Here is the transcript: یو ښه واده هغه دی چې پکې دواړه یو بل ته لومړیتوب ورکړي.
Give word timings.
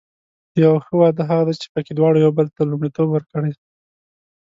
یو 0.63 0.73
ښه 0.85 0.93
واده 0.99 1.23
هغه 1.29 1.43
دی 1.47 1.55
چې 1.61 1.67
پکې 1.73 1.91
دواړه 1.95 2.17
یو 2.19 2.31
بل 2.37 2.47
ته 2.55 2.61
لومړیتوب 2.69 3.07
ورکړي. 3.11 3.51